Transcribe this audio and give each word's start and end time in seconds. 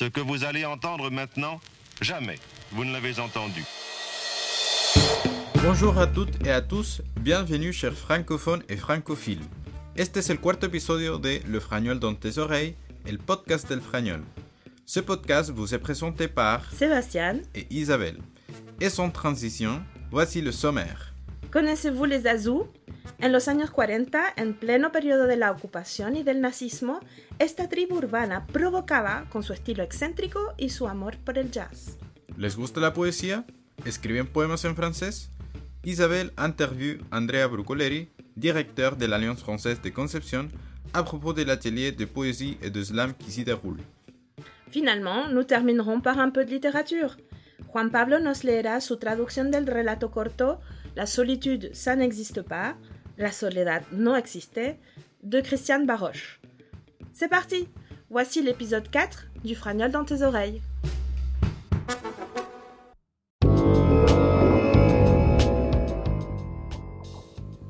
Ce 0.00 0.06
que 0.06 0.20
vous 0.20 0.44
allez 0.44 0.64
entendre 0.64 1.10
maintenant, 1.10 1.60
jamais 2.00 2.38
vous 2.72 2.86
ne 2.86 2.92
l'avez 2.94 3.20
entendu. 3.20 3.62
Bonjour 5.62 5.98
à 5.98 6.06
toutes 6.06 6.46
et 6.46 6.50
à 6.50 6.62
tous, 6.62 7.02
bienvenue 7.20 7.70
chers 7.70 7.92
francophones 7.92 8.62
et 8.70 8.78
francophiles. 8.78 9.44
Este 9.94 10.20
es 10.20 10.30
el 10.30 10.40
cuarto 10.40 10.68
episodio 10.68 11.18
de 11.18 11.42
Le 11.46 11.60
Fragnol 11.60 11.98
dans 12.00 12.14
tes 12.14 12.38
oreilles, 12.38 12.76
el 13.04 13.18
podcast 13.18 13.68
del 13.68 13.82
Fragnol. 13.82 14.22
Ce 14.86 15.00
podcast 15.00 15.50
vous 15.50 15.74
est 15.74 15.78
présenté 15.78 16.28
par 16.28 16.64
Sébastien 16.72 17.42
et 17.54 17.66
Isabelle. 17.68 18.20
Et 18.80 18.88
sans 18.88 19.10
transition, 19.10 19.82
voici 20.10 20.40
le 20.40 20.50
sommaire. 20.50 21.09
¿Connaissez-vous 21.50 22.04
les 22.04 22.26
Azul? 22.28 22.68
En 23.18 23.32
los 23.32 23.48
años 23.48 23.72
40, 23.72 24.34
en 24.36 24.54
pleno 24.54 24.92
periodo 24.92 25.26
de 25.26 25.36
la 25.36 25.50
ocupación 25.50 26.14
y 26.14 26.22
del 26.22 26.40
nazismo, 26.40 27.00
esta 27.40 27.68
tribu 27.68 27.96
urbana 27.96 28.46
provocaba 28.46 29.26
con 29.30 29.42
su 29.42 29.52
estilo 29.52 29.82
excéntrico 29.82 30.54
y 30.56 30.68
su 30.68 30.86
amor 30.86 31.16
por 31.18 31.38
el 31.38 31.50
jazz. 31.50 31.98
¿Les 32.36 32.56
gusta 32.56 32.78
la 32.78 32.94
poesía? 32.94 33.44
¿Escriben 33.84 34.28
poemas 34.28 34.64
en 34.64 34.76
francés? 34.76 35.32
Isabelle 35.82 36.32
interviewe 36.38 37.00
Andrea 37.10 37.48
Brucoleri, 37.48 38.10
directeur 38.36 38.96
de 38.96 39.08
l'Alliance 39.08 39.42
française 39.42 39.82
de 39.82 39.92
Concepción, 39.92 40.50
à 40.92 41.02
propos 41.02 41.34
de 41.34 41.44
l'atelier 41.44 41.90
de 41.90 42.04
poésie 42.04 42.58
et 42.62 42.70
de 42.70 42.80
slam 42.80 43.12
qui 43.14 43.32
s'y 43.32 43.44
déroule. 43.44 43.80
Finalement, 44.70 45.26
nous 45.28 45.42
terminerons 45.42 46.00
par 46.00 46.20
un 46.20 46.30
peu 46.30 46.44
de 46.44 46.50
littérature. 46.50 47.16
Juan 47.66 47.90
Pablo 47.90 48.20
nos 48.20 48.44
leerá 48.44 48.80
su 48.80 48.98
traducción 48.98 49.50
del 49.50 49.66
relato 49.66 50.12
corto 50.12 50.60
La 50.96 51.06
solitude, 51.06 51.70
ça 51.72 51.94
n'existe 51.94 52.42
pas, 52.42 52.74
La 53.16 53.30
soledad 53.30 53.82
no 53.92 54.16
existe, 54.16 54.60
de 55.22 55.40
Christiane 55.40 55.86
Baroche. 55.86 56.40
C'est 57.12 57.28
parti 57.28 57.68
Voici 58.08 58.42
l'épisode 58.42 58.90
4 58.90 59.26
du 59.44 59.54
Fragnol 59.54 59.92
dans 59.92 60.04
tes 60.04 60.22
oreilles. 60.22 60.60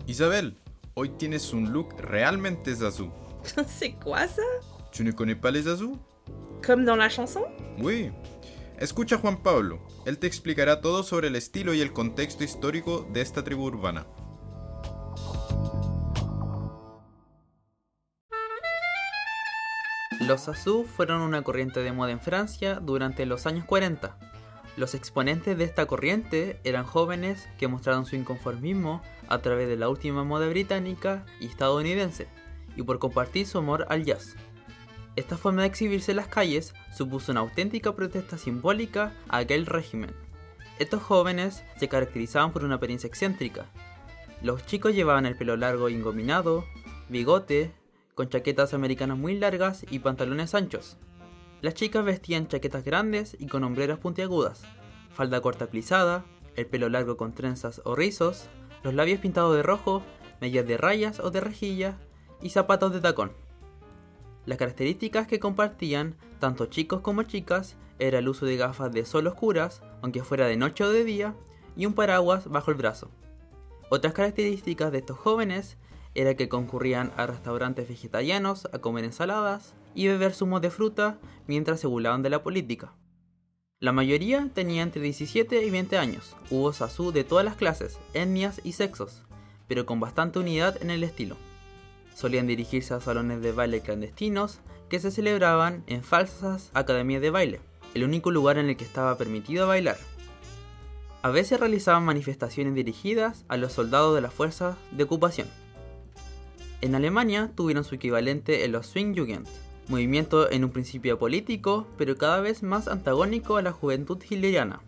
Isabelle, 0.09 0.53
hoy 0.97 1.11
tienes 1.19 1.39
un 1.53 1.71
look 1.71 1.93
realmente 2.01 2.73
zazou. 2.73 3.11
C'est 3.67 3.93
quoi 4.03 4.27
ça? 4.29 4.43
¿Tu 4.93 5.05
ne 5.05 5.13
connais 5.13 5.35
pas 5.35 5.51
les 5.51 5.63
zazou? 5.63 5.99
Comme 6.65 6.87
dans 6.87 6.97
la 6.97 7.11
chanson? 7.11 7.45
Oui. 7.79 8.11
Escucha 8.81 9.17
a 9.17 9.19
Juan 9.19 9.43
Pablo. 9.43 9.79
Él 10.07 10.17
te 10.17 10.27
explicará 10.27 10.81
todo 10.81 11.03
sobre 11.03 11.29
el 11.29 11.37
estilo 11.37 11.75
y 11.75 11.83
el 11.83 11.93
contexto 11.93 12.45
histórico 12.45 13.07
de 13.13 13.21
esta 13.21 13.45
tribu 13.45 13.65
urbana. 13.65 14.07
Los 20.21 20.49
Azú 20.49 20.87
fueron 20.87 21.21
una 21.21 21.43
corriente 21.43 21.81
de 21.81 21.93
moda 21.93 22.13
en 22.13 22.21
Francia 22.21 22.81
durante 22.81 23.27
los 23.27 23.47
años 23.47 23.67
40. 23.67 24.19
Los 24.79 24.95
exponentes 24.95 25.59
de 25.59 25.65
esta 25.65 25.85
corriente 25.85 26.59
eran 26.65 26.87
jóvenes 26.87 27.51
que 27.59 27.69
mostraron 27.69 28.07
su 28.07 28.17
inconformismo 28.17 29.03
a 29.29 29.41
través 29.41 29.69
de 29.69 29.77
la 29.77 29.91
última 29.91 30.25
moda 30.25 30.49
británica 30.49 31.27
y 31.39 31.49
estadounidense, 31.49 32.29
y 32.77 32.83
por 32.83 32.99
compartir 32.99 33.47
su 33.47 33.59
amor 33.59 33.85
al 33.91 34.05
jazz. 34.05 34.37
Esta 35.17 35.37
forma 35.37 35.63
de 35.63 35.69
exhibirse 35.69 36.13
en 36.13 36.17
las 36.17 36.29
calles 36.29 36.75
supuso 36.97 37.33
una 37.33 37.41
auténtica 37.41 37.95
protesta 37.95 38.39
simbólica 38.39 39.13
a 39.29 39.39
aquel 39.39 39.67
régimen. 39.67 40.15
Estos 40.79 41.03
jóvenes 41.03 41.65
se 41.77 41.89
caracterizaban 41.89 42.53
por 42.53 42.65
una 42.65 42.77
apariencia 42.77 43.09
excéntrica. 43.09 43.67
Los 44.43 44.65
chicos 44.67 44.95
llevaban 44.95 45.27
el 45.27 45.37
pelo 45.37 45.57
largo 45.57 45.89
y 45.89 45.95
engominado, 45.95 46.65
bigote, 47.09 47.73
con 48.15 48.29
chaquetas 48.29 48.73
americanas 48.73 49.19
muy 49.19 49.37
largas 49.37 49.85
y 49.91 49.99
pantalones 49.99 50.55
anchos. 50.55 50.97
Las 51.61 51.75
chicas 51.75 52.05
vestían 52.05 52.49
chaquetas 52.49 52.85
grandes 52.85 53.37
y 53.39 53.47
con 53.47 53.65
hombreras 53.65 53.99
puntiagudas, 53.99 54.63
falda 55.11 55.43
corta 55.43 55.67
plisada, 55.67 56.25
el 56.57 56.67
pelo 56.67 56.89
largo 56.89 57.17
con 57.17 57.35
trenzas 57.35 57.83
o 57.85 57.95
rizos, 57.95 58.49
los 58.83 58.95
labios 58.95 59.21
pintados 59.21 59.55
de 59.57 59.63
rojo, 59.63 60.03
medias 60.41 60.67
de 60.67 60.79
rayas 60.79 61.21
o 61.21 61.31
de 61.31 61.41
rejilla 61.41 61.99
y 62.41 62.51
zapatos 62.51 62.95
de 62.95 63.01
tacón. 63.01 63.33
Las 64.51 64.59
características 64.59 65.29
que 65.29 65.39
compartían 65.39 66.17
tanto 66.41 66.67
chicos 66.67 67.03
como 67.03 67.23
chicas 67.23 67.77
era 68.01 68.19
el 68.19 68.29
uso 68.29 68.47
de 68.47 68.57
gafas 68.57 68.91
de 68.91 69.05
sol 69.05 69.29
oscuras, 69.29 69.81
aunque 70.03 70.25
fuera 70.25 70.49
de 70.49 70.57
noche 70.57 70.83
o 70.83 70.91
de 70.91 71.05
día, 71.05 71.37
y 71.77 71.87
un 71.87 71.93
paraguas 71.93 72.49
bajo 72.49 72.73
el 72.73 72.77
brazo. 72.77 73.13
Otras 73.91 74.13
características 74.13 74.91
de 74.91 74.99
estos 74.99 75.17
jóvenes 75.17 75.79
era 76.17 76.35
que 76.35 76.49
concurrían 76.49 77.13
a 77.17 77.29
restaurantes 77.29 77.89
vegetarianos 77.89 78.69
a 78.73 78.81
comer 78.81 79.05
ensaladas 79.05 79.75
y 79.95 80.09
beber 80.09 80.35
zumos 80.35 80.61
de 80.63 80.71
fruta 80.71 81.21
mientras 81.47 81.79
se 81.79 81.87
burlaban 81.87 82.25
de 82.25 82.31
la 82.31 82.43
política. 82.43 82.93
La 83.79 83.93
mayoría 83.93 84.51
tenía 84.53 84.83
entre 84.83 85.01
17 85.01 85.65
y 85.65 85.71
20 85.71 85.97
años, 85.97 86.35
hubo 86.51 86.73
sasú 86.73 87.13
de 87.13 87.23
todas 87.23 87.45
las 87.45 87.55
clases, 87.55 88.01
etnias 88.15 88.61
y 88.65 88.73
sexos, 88.73 89.23
pero 89.69 89.87
con 89.87 90.01
bastante 90.01 90.41
unidad 90.41 90.83
en 90.83 90.91
el 90.91 91.05
estilo. 91.05 91.37
Solían 92.21 92.47
dirigirse 92.47 92.93
a 92.93 93.01
salones 93.01 93.41
de 93.41 93.51
baile 93.51 93.81
clandestinos 93.81 94.61
que 94.91 95.01
se 95.01 95.11
celebraban 95.11 95.85
en 95.87 96.05
falsas 96.05 96.71
academias 96.75 97.23
de 97.23 97.31
baile, 97.31 97.61
el 97.95 98.05
único 98.05 98.31
lugar 98.31 98.59
en 98.59 98.69
el 98.69 98.77
que 98.77 98.85
estaba 98.85 99.17
permitido 99.17 99.67
bailar. 99.67 99.97
A 101.23 101.31
veces 101.31 101.59
realizaban 101.59 102.05
manifestaciones 102.05 102.75
dirigidas 102.75 103.47
a 103.49 103.57
los 103.57 103.73
soldados 103.73 104.15
de 104.15 104.21
las 104.21 104.35
fuerzas 104.35 104.77
de 104.91 105.05
ocupación. 105.05 105.49
En 106.83 106.95
Alemania 106.95 107.53
tuvieron 107.55 107.85
su 107.85 107.95
equivalente 107.95 108.67
en 108.67 108.73
los 108.73 108.89
Swingjugend, 108.89 109.49
movimiento 109.89 110.51
en 110.51 110.65
un 110.65 110.73
principio 110.73 111.19
político, 111.19 111.87
pero 111.97 112.19
cada 112.19 112.43
vez 112.43 112.63
más 112.63 112.87
antagónico 112.87 113.57
a 113.57 113.63
la 113.63 113.73
juventud 113.73 114.23
hitleriana. 114.23 114.83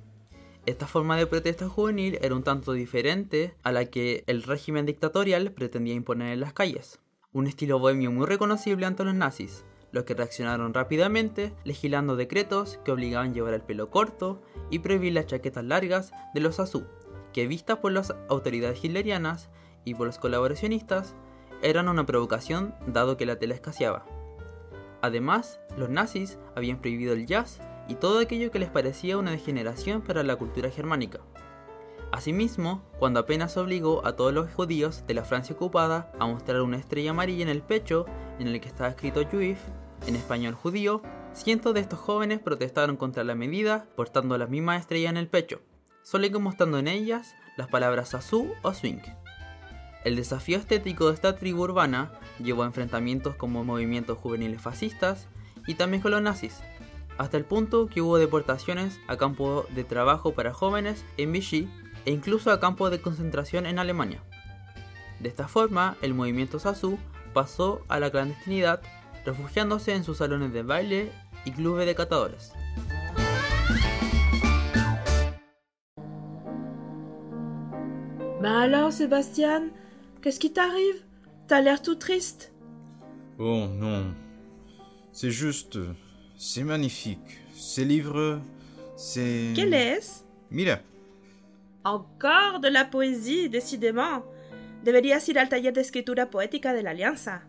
Esta 0.66 0.86
forma 0.86 1.16
de 1.16 1.26
protesta 1.26 1.66
juvenil 1.66 2.18
era 2.20 2.34
un 2.34 2.42
tanto 2.42 2.74
diferente 2.74 3.54
a 3.62 3.72
la 3.72 3.86
que 3.86 4.22
el 4.26 4.42
régimen 4.42 4.84
dictatorial 4.84 5.52
pretendía 5.52 5.94
imponer 5.94 6.34
en 6.34 6.40
las 6.40 6.52
calles. 6.52 6.98
Un 7.34 7.46
estilo 7.46 7.78
bohemio 7.78 8.12
muy 8.12 8.26
reconocible 8.26 8.84
ante 8.84 9.04
los 9.04 9.14
nazis, 9.14 9.64
los 9.90 10.04
que 10.04 10.12
reaccionaron 10.12 10.74
rápidamente, 10.74 11.54
legislando 11.64 12.14
decretos 12.14 12.78
que 12.84 12.92
obligaban 12.92 13.30
a 13.30 13.32
llevar 13.32 13.54
el 13.54 13.62
pelo 13.62 13.88
corto 13.88 14.42
y 14.68 14.80
prohibir 14.80 15.14
las 15.14 15.28
chaquetas 15.28 15.64
largas 15.64 16.12
de 16.34 16.40
los 16.40 16.60
azú, 16.60 16.84
que 17.32 17.46
vistas 17.46 17.78
por 17.78 17.92
las 17.92 18.14
autoridades 18.28 18.84
hitlerianas 18.84 19.48
y 19.86 19.94
por 19.94 20.08
los 20.08 20.18
colaboracionistas, 20.18 21.14
eran 21.62 21.88
una 21.88 22.04
provocación 22.04 22.74
dado 22.86 23.16
que 23.16 23.24
la 23.24 23.38
tela 23.38 23.54
escaseaba. 23.54 24.04
Además, 25.00 25.58
los 25.78 25.88
nazis 25.88 26.38
habían 26.54 26.82
prohibido 26.82 27.14
el 27.14 27.24
jazz 27.24 27.60
y 27.88 27.94
todo 27.94 28.18
aquello 28.18 28.50
que 28.50 28.58
les 28.58 28.68
parecía 28.68 29.16
una 29.16 29.30
degeneración 29.30 30.02
para 30.02 30.22
la 30.22 30.36
cultura 30.36 30.70
germánica. 30.70 31.20
Asimismo, 32.12 32.82
cuando 32.98 33.20
apenas 33.20 33.56
obligó 33.56 34.06
a 34.06 34.16
todos 34.16 34.34
los 34.34 34.52
judíos 34.52 35.02
de 35.06 35.14
la 35.14 35.24
Francia 35.24 35.56
ocupada 35.56 36.12
a 36.20 36.26
mostrar 36.26 36.60
una 36.60 36.76
estrella 36.76 37.10
amarilla 37.10 37.42
en 37.42 37.48
el 37.48 37.62
pecho 37.62 38.04
en 38.38 38.48
el 38.48 38.60
que 38.60 38.68
estaba 38.68 38.90
escrito 38.90 39.24
Juif, 39.30 39.58
en 40.06 40.16
español 40.16 40.54
judío, 40.54 41.00
cientos 41.32 41.72
de 41.72 41.80
estos 41.80 41.98
jóvenes 41.98 42.40
protestaron 42.40 42.98
contra 42.98 43.24
la 43.24 43.34
medida 43.34 43.86
portando 43.96 44.36
la 44.36 44.46
misma 44.46 44.76
estrella 44.76 45.08
en 45.08 45.16
el 45.16 45.26
pecho, 45.28 45.62
solo 46.02 46.28
mostrando 46.38 46.78
en 46.78 46.88
ellas 46.88 47.34
las 47.56 47.68
palabras 47.68 48.14
azú 48.14 48.52
o 48.60 48.74
swing. 48.74 49.00
El 50.04 50.16
desafío 50.16 50.58
estético 50.58 51.08
de 51.08 51.14
esta 51.14 51.36
tribu 51.36 51.62
urbana 51.62 52.12
llevó 52.38 52.64
a 52.64 52.66
enfrentamientos 52.66 53.36
como 53.36 53.64
movimientos 53.64 54.18
juveniles 54.18 54.60
fascistas 54.60 55.28
y 55.66 55.76
también 55.76 56.02
con 56.02 56.10
los 56.10 56.20
nazis, 56.20 56.60
hasta 57.16 57.38
el 57.38 57.46
punto 57.46 57.86
que 57.86 58.02
hubo 58.02 58.18
deportaciones 58.18 59.00
a 59.06 59.16
campo 59.16 59.64
de 59.74 59.84
trabajo 59.84 60.34
para 60.34 60.52
jóvenes 60.52 61.06
en 61.16 61.32
Vichy 61.32 61.70
e 62.04 62.10
incluso 62.10 62.50
a 62.50 62.60
campos 62.60 62.90
de 62.90 63.00
concentración 63.00 63.66
en 63.66 63.78
Alemania. 63.78 64.22
De 65.20 65.28
esta 65.28 65.48
forma, 65.48 65.96
el 66.02 66.14
movimiento 66.14 66.58
Sasu 66.58 66.98
pasó 67.32 67.82
a 67.88 68.00
la 68.00 68.10
clandestinidad, 68.10 68.80
refugiándose 69.24 69.94
en 69.94 70.04
sus 70.04 70.18
salones 70.18 70.52
de 70.52 70.62
baile 70.62 71.12
y 71.44 71.52
clubes 71.52 71.86
de 71.86 71.94
catadores. 71.94 72.52
Bah 78.42 78.62
alors, 78.62 78.92
Sébastien, 78.92 79.70
qu'est-ce 80.20 80.40
qui 80.40 80.52
t'arrive 80.52 81.04
T'as 81.46 81.60
l'air 81.60 81.80
tout 81.82 81.94
triste. 81.94 82.52
Oh 83.38 83.66
non. 83.68 84.14
C'est 85.12 85.30
juste. 85.30 85.78
C'est 86.36 86.64
magnifique. 86.64 87.40
Ces 87.54 87.84
livres. 87.84 88.40
C'est. 88.96 89.52
¿Qué 89.54 89.64
lees? 89.64 90.24
Mira, 90.50 90.80
Encore 91.84 92.60
de 92.60 92.68
la 92.68 92.84
poésie, 92.84 93.48
décidément. 93.48 94.22
Deberías 94.84 95.28
ir 95.28 95.38
al 95.38 95.48
taller 95.48 95.72
de 95.72 95.80
escritura 95.80 96.30
poética 96.30 96.72
de 96.72 96.80
la 96.80 96.90
Alianza. 96.90 97.42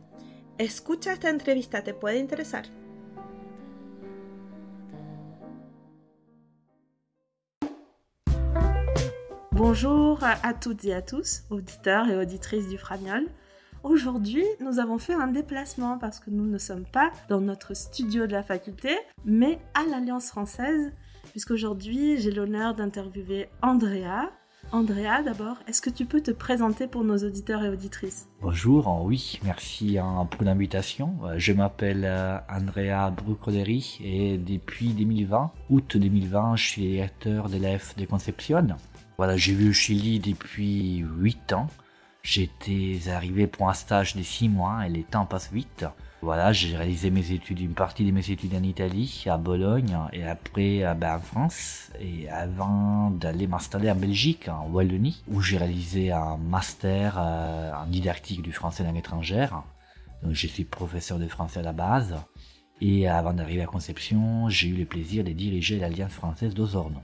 Escucha 0.57 1.13
esta 1.13 1.30
entrevista, 1.30 1.83
te 1.83 1.94
puede 1.94 2.19
interesar. 2.19 2.63
Bonjour 9.51 10.24
à, 10.24 10.53
toutes 10.56 10.83
et 10.85 10.95
à 10.95 11.03
tous, 11.03 11.44
auditeurs 11.51 12.09
et 12.09 12.18
auditrices 12.18 12.68
du 12.68 12.80
Fragnol. 12.80 13.27
aujourd'hui, 13.83 14.45
nous 14.59 14.80
avons 14.80 14.97
fait 14.97 15.13
un 15.13 15.27
déplacement 15.27 16.00
parce 16.00 16.19
que 16.19 16.31
nous 16.31 16.45
ne 16.45 16.57
sommes 16.57 16.85
pas 16.85 17.12
dans 17.30 17.41
notre 17.41 17.75
studio 17.75 18.25
de 18.25 18.31
la 18.31 18.41
faculté, 18.41 18.97
mais 19.25 19.59
à 19.75 19.83
l'Alliance 19.89 20.30
française, 20.30 20.91
puisqu'aujourd'hui, 21.33 22.21
j'ai 22.21 22.30
l'honneur 22.31 22.75
d'interviewer 22.75 23.50
Andrea. 23.63 24.30
Andrea, 24.71 25.24
d'abord, 25.25 25.57
est-ce 25.68 25.81
que 25.81 25.89
tu 25.89 26.06
peux 26.06 26.21
te 26.21 26.30
présenter 26.30 26.85
pour 26.85 27.03
nos 27.03 27.18
auditeurs 27.18 27.63
et 27.63 27.69
auditrices 27.69 28.30
Bonjour, 28.39 29.03
oui, 29.03 29.39
merci 29.44 29.97
hein, 29.97 30.27
pour 30.30 30.44
l'invitation. 30.44 31.15
Euh, 31.25 31.33
je 31.38 31.51
m'appelle 31.51 32.06
euh, 32.06 32.38
Andrea 32.47 33.09
Brucoleri 33.09 34.00
et 34.03 34.38
depuis 34.38 34.89
2020, 34.89 35.51
août 35.71 35.97
2020, 35.97 36.56
je 36.56 36.63
suis 36.63 36.81
directeur 36.83 37.50
de 37.50 37.57
de 37.57 38.06
Concepción. 38.06 38.68
Voilà, 39.18 39.35
j'ai 39.35 39.53
vu 39.53 39.71
au 39.71 39.74
Chili 39.74 40.19
depuis 40.19 41.03
8 41.18 41.53
ans. 41.53 41.68
J'étais 42.21 43.00
arrivé 43.09 43.47
pour 43.47 43.69
un 43.69 43.74
stage 43.74 44.15
de 44.15 44.21
6 44.21 44.50
mois 44.50 44.85
et 44.85 44.89
les 44.89 45.03
temps 45.03 45.25
passent 45.25 45.51
vite. 45.51 45.85
Voilà, 46.23 46.53
j'ai 46.53 46.77
réalisé 46.77 47.09
mes 47.09 47.33
études, 47.33 47.59
une 47.59 47.73
partie 47.73 48.05
de 48.05 48.11
mes 48.11 48.31
études 48.31 48.55
en 48.55 48.63
Italie, 48.63 49.25
à 49.27 49.37
Bologne, 49.37 49.97
et 50.13 50.23
après 50.23 50.81
euh, 50.85 50.93
ben, 50.93 51.17
en 51.17 51.19
France, 51.19 51.91
et 51.99 52.29
avant 52.29 53.09
d'aller 53.11 53.45
m'installer 53.45 53.91
en 53.91 53.95
Belgique, 53.95 54.47
en 54.47 54.69
Wallonie, 54.69 55.21
où 55.27 55.41
j'ai 55.41 55.57
réalisé 55.57 56.13
un 56.13 56.37
master 56.37 57.17
euh, 57.17 57.73
en 57.73 57.87
didactique 57.87 58.41
du 58.41 58.53
français 58.53 58.85
langue 58.85 58.95
étrangère. 58.95 59.63
Donc 60.23 60.31
je 60.31 60.47
suis 60.47 60.63
professeur 60.63 61.19
de 61.19 61.27
français 61.27 61.59
à 61.59 61.63
la 61.63 61.73
base, 61.73 62.15
et 62.79 63.05
avant 63.09 63.33
d'arriver 63.33 63.63
à 63.63 63.65
Conception, 63.65 64.47
j'ai 64.47 64.69
eu 64.69 64.77
le 64.77 64.85
plaisir 64.85 65.25
de 65.25 65.31
diriger 65.33 65.77
l'Alliance 65.77 66.13
française 66.13 66.53
d'Osorno. 66.53 67.01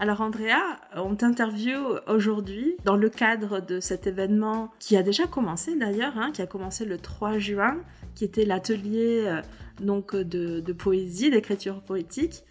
Alors 0.00 0.20
Andrea, 0.20 0.78
on 0.96 1.14
t'interviewe 1.14 2.00
aujourd'hui 2.08 2.74
dans 2.84 2.96
le 2.96 3.08
cadre 3.08 3.60
de 3.60 3.78
cet 3.78 4.06
événement 4.06 4.70
qui 4.80 4.96
a 4.96 5.02
déjà 5.02 5.26
commencé 5.26 5.76
d'ailleurs, 5.76 6.18
hein, 6.18 6.30
qui 6.32 6.42
a 6.42 6.46
commencé 6.46 6.84
le 6.84 6.98
3 6.98 7.38
juin, 7.38 7.76
qui 8.14 8.24
était 8.24 8.44
l'atelier 8.44 9.22
euh, 9.26 9.40
donc 9.80 10.16
de, 10.16 10.60
de 10.60 10.72
poésie, 10.72 11.30
d'écriture 11.30 11.80
poétique. 11.80 12.44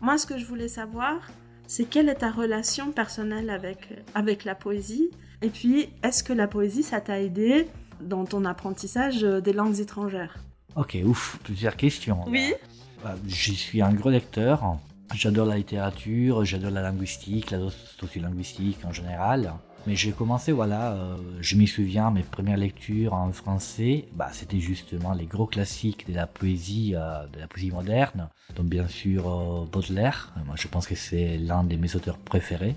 Moi, 0.00 0.18
ce 0.18 0.26
que 0.26 0.36
je 0.36 0.44
voulais 0.44 0.68
savoir, 0.68 1.30
c'est 1.66 1.84
quelle 1.84 2.08
est 2.10 2.16
ta 2.16 2.30
relation 2.30 2.92
personnelle 2.92 3.48
avec, 3.48 3.88
avec 4.14 4.44
la 4.44 4.54
poésie? 4.54 5.10
Et 5.40 5.48
puis, 5.48 5.88
est-ce 6.02 6.22
que 6.22 6.32
la 6.32 6.46
poésie, 6.46 6.82
ça 6.82 7.00
t'a 7.00 7.20
aidé 7.20 7.68
dans 8.00 8.24
ton 8.26 8.44
apprentissage 8.44 9.22
des 9.22 9.52
langues 9.52 9.80
étrangères? 9.80 10.36
Ok, 10.76 10.98
ouf, 11.04 11.38
plusieurs 11.42 11.76
questions. 11.76 12.24
Oui. 12.26 12.52
Bah, 13.02 13.14
Je 13.26 13.52
suis 13.52 13.80
un 13.80 13.92
gros 13.92 14.10
lecteur. 14.10 14.78
J'adore 15.14 15.46
la 15.46 15.56
littérature, 15.56 16.44
j'adore 16.44 16.70
la 16.70 16.82
linguistique, 16.82 17.50
la 17.50 17.58
sociolinguistique 17.98 18.78
en 18.84 18.92
général. 18.92 19.52
Mais 19.86 19.96
j'ai 19.96 20.12
commencé, 20.12 20.52
voilà, 20.52 20.92
euh, 20.92 21.16
je 21.40 21.56
m'y 21.56 21.66
souviens, 21.66 22.10
mes 22.10 22.22
premières 22.22 22.56
lectures 22.56 23.14
en 23.14 23.32
français, 23.32 24.06
bah, 24.14 24.28
c'était 24.32 24.60
justement 24.60 25.12
les 25.12 25.26
gros 25.26 25.46
classiques 25.46 26.08
de 26.08 26.14
la 26.14 26.28
poésie, 26.28 26.94
euh, 26.94 27.26
de 27.26 27.40
la 27.40 27.48
poésie 27.48 27.72
moderne. 27.72 28.28
Donc 28.54 28.66
bien 28.66 28.86
sûr 28.86 29.28
euh, 29.28 29.66
Baudelaire, 29.70 30.32
moi 30.46 30.54
je 30.56 30.68
pense 30.68 30.86
que 30.86 30.94
c'est 30.94 31.36
l'un 31.36 31.64
de 31.64 31.76
mes 31.76 31.96
auteurs 31.96 32.18
préférés. 32.18 32.76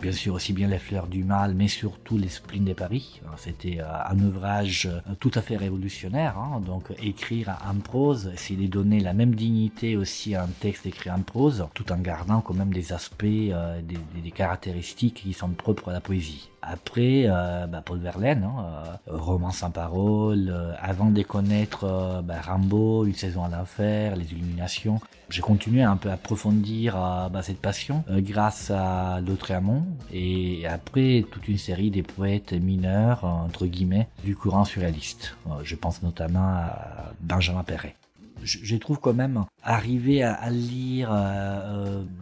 Bien 0.00 0.12
sûr 0.12 0.34
aussi 0.34 0.52
bien 0.52 0.68
Les 0.68 0.78
Fleurs 0.78 1.06
du 1.06 1.24
Mal, 1.24 1.54
mais 1.54 1.68
surtout 1.68 2.18
Les 2.18 2.28
Spleens 2.28 2.64
de 2.64 2.74
Paris. 2.74 3.22
C'était 3.38 3.80
euh, 3.80 3.86
un 4.06 4.18
ouvrage 4.18 4.86
euh, 4.86 5.14
tout 5.18 5.30
à 5.34 5.40
fait 5.40 5.56
révolutionnaire. 5.56 6.36
hein. 6.36 6.60
Donc 6.60 6.92
écrire 7.02 7.56
en 7.66 7.76
prose, 7.76 8.30
essayer 8.34 8.66
de 8.66 8.70
donner 8.70 9.00
la 9.00 9.14
même 9.14 9.34
dignité 9.34 9.96
aussi 9.96 10.34
à 10.34 10.42
un 10.44 10.48
texte 10.60 10.84
écrit 10.84 11.10
en 11.10 11.22
prose, 11.22 11.66
tout 11.72 11.90
en 11.90 11.98
gardant 11.98 12.42
quand 12.42 12.54
même 12.54 12.72
des 12.72 12.92
aspects, 12.92 13.24
euh, 13.24 13.80
des 13.82 14.30
caractéristiques 14.30 15.22
qui 15.22 15.32
sont 15.32 15.48
propres 15.50 15.88
à 15.88 15.92
la 15.92 16.00
poésie. 16.00 16.50
Après, 16.66 17.24
euh, 17.26 17.66
bah, 17.66 17.82
Paul 17.84 17.98
Verlaine, 17.98 18.44
hein, 18.44 18.64
euh, 19.08 19.16
roman 19.16 19.50
sans 19.50 19.70
parole, 19.70 20.48
euh, 20.48 20.72
avant 20.80 21.10
de 21.10 21.22
connaître 21.22 22.22
bah, 22.24 22.40
Rimbaud, 22.40 23.04
Une 23.04 23.14
saison 23.14 23.44
à 23.44 23.48
l'enfer, 23.48 24.16
Les 24.16 24.32
Illuminations, 24.32 25.00
j'ai 25.28 25.42
continué 25.42 25.82
à 25.82 25.90
un 25.90 25.96
peu 25.96 26.10
approfondir 26.10 26.96
euh, 26.96 27.28
bah, 27.28 27.42
cette 27.42 27.60
passion 27.60 28.04
grâce 28.08 28.70
à 28.70 29.20
Lautréamont 29.20 29.84
et 30.12 30.66
après 30.66 31.24
toute 31.30 31.48
une 31.48 31.58
série 31.58 31.90
des 31.90 32.02
poètes 32.02 32.52
mineurs, 32.52 33.24
entre 33.24 33.66
guillemets, 33.66 34.08
du 34.24 34.34
courant 34.34 34.64
surréaliste. 34.64 35.36
Je 35.62 35.74
pense 35.74 36.02
notamment 36.02 36.48
à 36.48 37.12
Benjamin 37.20 37.62
Perret 37.62 37.94
je 38.42 38.76
trouve 38.76 39.00
quand 39.00 39.14
même 39.14 39.46
arriver 39.62 40.22
à, 40.22 40.34
à 40.34 40.50
lire 40.50 41.10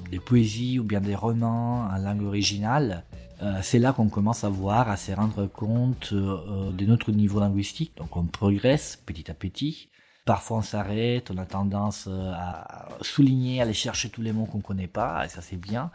des 0.08 0.20
poésies 0.20 0.78
ou 0.78 0.84
bien 0.84 1.00
des 1.00 1.16
romans 1.16 1.88
en 1.92 1.98
langue 1.98 2.22
originale, 2.22 3.02
euh, 3.42 3.58
c'est 3.60 3.80
là 3.80 3.92
qu'on 3.92 4.08
commence 4.08 4.44
à 4.44 4.48
voir, 4.48 4.88
à 4.88 4.96
se 4.96 5.10
rendre 5.10 5.46
compte 5.46 6.10
euh, 6.12 6.70
de 6.70 6.86
notre 6.86 7.10
niveau 7.10 7.40
linguistique. 7.40 7.92
Donc 7.96 8.16
on 8.16 8.24
progresse 8.24 9.02
petit 9.04 9.30
à 9.30 9.34
petit. 9.34 9.88
Parfois 10.24 10.58
on 10.58 10.62
s'arrête, 10.62 11.32
on 11.32 11.38
a 11.38 11.44
tendance 11.44 12.06
euh, 12.08 12.32
à 12.32 12.88
souligner, 13.00 13.58
à 13.58 13.64
aller 13.64 13.72
chercher 13.72 14.10
tous 14.10 14.22
les 14.22 14.32
mots 14.32 14.44
qu'on 14.44 14.60
connaît 14.60 14.86
pas, 14.86 15.24
et 15.24 15.28
ça 15.28 15.40
c'est 15.42 15.56
bien. 15.56 15.90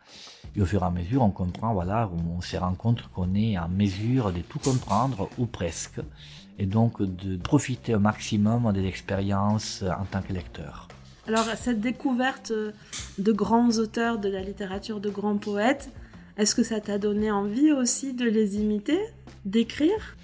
Et 0.57 0.61
au 0.61 0.65
fur 0.65 0.83
et 0.83 0.85
à 0.85 0.89
mesure, 0.89 1.21
on 1.21 1.29
comprend, 1.29 1.73
voilà, 1.73 2.09
on 2.37 2.41
se 2.41 2.57
rend 2.57 2.73
compte 2.73 3.07
qu'on 3.13 3.33
est 3.33 3.57
en 3.57 3.69
mesure 3.69 4.33
de 4.33 4.41
tout 4.41 4.59
comprendre, 4.59 5.29
ou 5.37 5.45
presque, 5.45 6.01
et 6.59 6.65
donc 6.65 7.01
de 7.01 7.37
profiter 7.37 7.95
au 7.95 7.99
maximum 7.99 8.73
des 8.73 8.85
expériences 8.85 9.83
en 9.83 10.03
tant 10.03 10.21
que 10.21 10.33
lecteur. 10.33 10.89
Alors, 11.27 11.45
cette 11.55 11.79
découverte 11.79 12.51
de 13.17 13.31
grands 13.31 13.69
auteurs 13.77 14.17
de 14.17 14.29
la 14.29 14.41
littérature, 14.41 14.99
de 14.99 15.09
grands 15.09 15.37
poètes, 15.37 15.89
est-ce 16.37 16.55
que 16.55 16.63
ça 16.63 16.79
t'a 16.79 16.97
donné 16.97 17.31
envie 17.31 17.71
aussi 17.71 18.13
de 18.13 18.25
les 18.25 18.57
imiter, 18.57 18.99
d'écrire? 19.45 20.15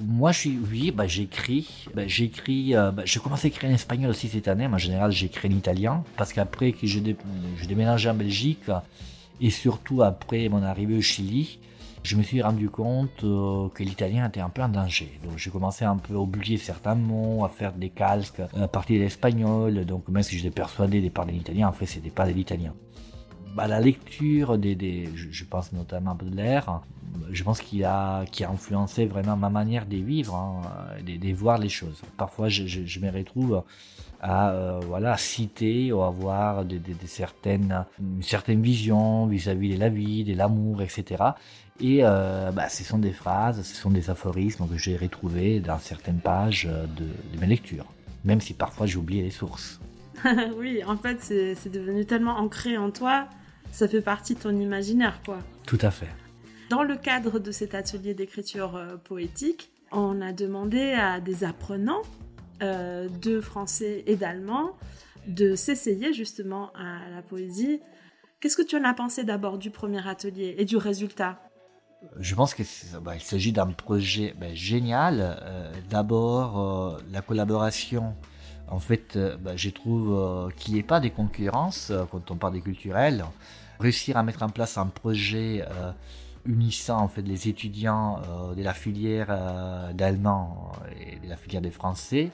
Moi, 0.00 0.32
je 0.32 0.38
suis, 0.40 0.58
oui, 0.70 0.90
bah, 0.90 1.06
j'écris. 1.06 1.86
Bah, 1.94 2.02
j'écris. 2.06 2.74
euh, 2.74 2.90
bah, 2.90 3.02
j'ai 3.04 3.20
commencé 3.20 3.46
à 3.46 3.48
écrire 3.48 3.70
en 3.70 3.74
espagnol 3.74 4.10
aussi 4.10 4.28
cette 4.28 4.48
année. 4.48 4.66
Mais 4.66 4.74
en 4.74 4.78
général, 4.78 5.12
j'écris 5.12 5.48
en 5.48 5.52
italien 5.52 6.04
parce 6.16 6.32
qu'après 6.32 6.72
que 6.72 6.86
j'ai 6.86 7.00
dé- 7.00 7.16
déménagé 7.68 8.10
en 8.10 8.14
Belgique 8.14 8.68
et 9.40 9.50
surtout 9.50 10.02
après 10.02 10.48
mon 10.48 10.62
arrivée 10.62 10.96
au 10.96 11.00
Chili, 11.00 11.60
je 12.02 12.16
me 12.16 12.22
suis 12.22 12.42
rendu 12.42 12.68
compte 12.68 13.22
euh, 13.22 13.68
que 13.68 13.82
l'italien 13.82 14.28
était 14.28 14.40
un 14.40 14.50
peu 14.50 14.62
en 14.62 14.68
danger. 14.68 15.18
Donc, 15.22 15.38
j'ai 15.38 15.50
commencé 15.50 15.84
un 15.84 15.96
peu 15.96 16.14
à 16.14 16.18
oublier 16.18 16.58
certains 16.58 16.96
mots, 16.96 17.44
à 17.44 17.48
faire 17.48 17.72
des 17.72 17.88
calques 17.90 18.40
à 18.60 18.68
partir 18.68 18.98
de 18.98 19.04
l'espagnol. 19.04 19.84
Donc, 19.86 20.08
même 20.08 20.22
si 20.24 20.36
j'étais 20.36 20.50
persuadé 20.50 21.00
de 21.00 21.08
parler 21.08 21.32
l'italien, 21.34 21.68
en 21.68 21.72
fait, 21.72 21.86
c'était 21.86 22.10
pas 22.10 22.26
de 22.26 22.32
l'italien. 22.32 22.74
Bah, 23.54 23.68
la 23.68 23.80
lecture 23.80 24.58
des, 24.58 24.74
des 24.74 25.08
je, 25.14 25.44
pense 25.44 25.72
notamment 25.72 26.10
à 26.10 26.14
Baudelaire, 26.14 26.80
je 27.30 27.44
pense 27.44 27.60
qu'il 27.60 27.84
a, 27.84 28.24
qui 28.26 28.42
a 28.42 28.50
influencé 28.50 29.06
vraiment 29.06 29.36
ma 29.36 29.48
manière 29.48 29.86
de 29.86 29.96
vivre, 29.96 30.34
hein, 30.34 30.62
de, 31.06 31.32
voir 31.32 31.58
les 31.58 31.68
choses. 31.68 32.02
Parfois, 32.16 32.48
je, 32.48 32.66
je, 32.66 33.00
me 33.00 33.10
retrouve 33.12 33.62
à 34.20 34.50
euh, 34.50 34.80
voilà 34.88 35.16
citer 35.16 35.92
ou 35.92 36.02
avoir 36.02 36.64
des, 36.64 36.80
certaines, 37.06 37.84
une 38.00 38.24
certaine 38.24 38.60
vision 38.60 39.26
vis-à-vis 39.26 39.76
de 39.76 39.80
la 39.80 39.88
vie, 39.88 40.24
de 40.24 40.34
l'amour, 40.34 40.82
etc. 40.82 41.22
Et 41.78 42.00
euh, 42.02 42.50
bah, 42.50 42.68
ce 42.68 42.82
sont 42.82 42.98
des 42.98 43.12
phrases, 43.12 43.62
ce 43.62 43.74
sont 43.76 43.90
des 43.90 44.10
aphorismes 44.10 44.66
que 44.66 44.76
j'ai 44.76 44.96
retrouvés 44.96 45.60
dans 45.60 45.78
certaines 45.78 46.20
pages 46.20 46.64
de, 46.64 47.04
de 47.04 47.40
mes 47.40 47.46
lectures, 47.46 47.86
même 48.24 48.40
si 48.40 48.52
parfois 48.52 48.86
j'ai 48.86 48.96
oublié 48.96 49.22
les 49.22 49.30
sources. 49.30 49.80
Oui, 50.56 50.82
en 50.84 50.96
fait, 50.96 51.20
c'est 51.20 51.70
devenu 51.70 52.04
tellement 52.04 52.38
ancré 52.38 52.76
en 52.76 52.90
toi, 52.90 53.28
ça 53.74 53.88
fait 53.88 54.00
partie 54.00 54.36
de 54.36 54.40
ton 54.40 54.56
imaginaire, 54.56 55.20
quoi. 55.24 55.40
Tout 55.66 55.78
à 55.82 55.90
fait. 55.90 56.08
Dans 56.70 56.84
le 56.84 56.96
cadre 56.96 57.40
de 57.40 57.50
cet 57.50 57.74
atelier 57.74 58.14
d'écriture 58.14 58.76
euh, 58.76 58.96
poétique, 58.96 59.72
on 59.90 60.20
a 60.20 60.32
demandé 60.32 60.92
à 60.92 61.20
des 61.20 61.42
apprenants 61.42 62.02
euh, 62.62 63.08
de 63.20 63.40
français 63.40 64.04
et 64.06 64.14
d'allemand 64.14 64.76
de 65.26 65.56
s'essayer 65.56 66.12
justement 66.12 66.70
à 66.74 67.10
la 67.10 67.20
poésie. 67.20 67.80
Qu'est-ce 68.38 68.56
que 68.56 68.62
tu 68.62 68.76
en 68.76 68.84
as 68.84 68.94
pensé 68.94 69.24
d'abord 69.24 69.58
du 69.58 69.70
premier 69.70 70.06
atelier 70.06 70.54
et 70.56 70.64
du 70.64 70.76
résultat? 70.76 71.40
Je 72.20 72.34
pense 72.36 72.54
qu'il 72.54 72.66
bah, 73.02 73.18
s'agit 73.18 73.52
d'un 73.52 73.66
projet 73.66 74.34
bah, 74.38 74.54
génial. 74.54 75.36
Euh, 75.42 75.72
D'abord, 75.90 76.60
euh, 76.60 76.98
la 77.10 77.22
collaboration. 77.22 78.14
En 78.68 78.78
fait, 78.78 79.18
bah, 79.40 79.56
je 79.56 79.70
trouve 79.70 80.50
qu'il 80.56 80.74
n'y 80.74 80.80
ait 80.80 80.84
pas 80.84 81.00
de 81.00 81.08
concurrence 81.08 81.92
quand 82.10 82.30
on 82.30 82.36
parle 82.36 82.54
des 82.54 82.62
culturels. 82.62 83.24
Réussir 83.80 84.16
à 84.16 84.22
mettre 84.22 84.42
en 84.42 84.48
place 84.48 84.78
un 84.78 84.86
projet 84.86 85.64
euh, 85.68 85.92
unissant 86.46 87.00
en 87.00 87.08
fait 87.08 87.22
les 87.22 87.48
étudiants 87.48 88.20
euh, 88.28 88.54
de 88.54 88.62
la 88.62 88.74
filière 88.74 89.26
euh, 89.30 89.92
d'allemand 89.92 90.72
et 91.00 91.16
de 91.24 91.28
la 91.28 91.36
filière 91.36 91.62
des 91.62 91.70
français, 91.70 92.30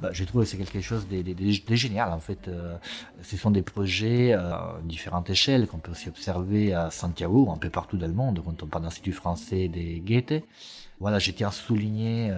bah, 0.00 0.10
je 0.12 0.24
trouve 0.24 0.42
que 0.42 0.48
c'est 0.48 0.56
quelque 0.56 0.80
chose 0.80 1.06
de, 1.08 1.74
génial 1.76 2.12
en 2.12 2.18
fait. 2.18 2.48
Euh, 2.48 2.76
ce 3.22 3.36
sont 3.36 3.50
des 3.50 3.62
projets 3.62 4.32
à 4.32 4.76
différentes 4.84 5.30
échelles 5.30 5.66
qu'on 5.66 5.78
peut 5.78 5.92
aussi 5.92 6.08
observer 6.08 6.74
à 6.74 6.90
Santiago, 6.90 7.50
un 7.52 7.58
peu 7.58 7.70
partout 7.70 7.96
dans 7.96 8.08
le 8.08 8.12
monde, 8.12 8.42
quand 8.44 8.62
on 8.62 8.66
parle 8.66 8.84
d'Institut 8.84 9.12
français 9.12 9.68
des 9.68 10.02
Goethe. 10.04 10.44
Voilà, 10.98 11.18
je 11.18 11.30
tiens 11.32 11.48
à 11.48 11.52
souligner 11.52 12.32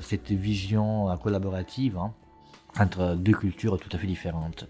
cette 0.00 0.30
vision 0.30 1.16
collaborative 1.18 1.98
hein, 1.98 2.12
entre 2.78 3.16
deux 3.16 3.32
cultures 3.32 3.78
tout 3.80 3.88
à 3.92 3.98
fait 3.98 4.06
différentes. 4.06 4.66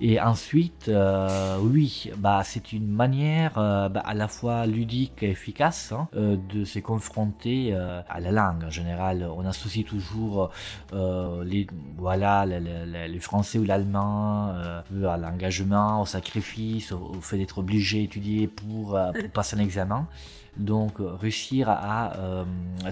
Et 0.00 0.20
ensuite, 0.20 0.88
euh, 0.88 1.56
oui, 1.60 2.10
bah, 2.18 2.42
c'est 2.44 2.72
une 2.72 2.88
manière 2.88 3.56
euh, 3.58 3.88
bah, 3.88 4.02
à 4.04 4.12
la 4.12 4.26
fois 4.26 4.66
ludique 4.66 5.22
et 5.22 5.30
efficace 5.30 5.92
hein, 5.92 6.08
euh, 6.16 6.36
de 6.52 6.64
se 6.64 6.80
confronter 6.80 7.74
à 7.74 8.20
la 8.20 8.32
langue. 8.32 8.64
En 8.64 8.70
général, 8.70 9.28
on 9.36 9.46
associe 9.46 9.86
toujours 9.86 10.50
les, 10.92 11.66
voilà, 11.96 12.44
le, 12.46 13.18
français 13.20 13.58
ou 13.58 13.64
l'allemand 13.64 14.48
à 14.48 15.16
l'engagement, 15.16 16.02
au 16.02 16.06
sacrifice, 16.06 16.92
au, 16.92 17.14
fait 17.20 17.38
d'être 17.38 17.58
obligé 17.58 18.00
d'étudier 18.02 18.48
pour, 18.48 18.98
pour 18.98 19.30
passer 19.32 19.56
un 19.56 19.60
examen. 19.60 20.08
Donc, 20.56 20.94
réussir 20.98 21.68
à, 21.68 22.12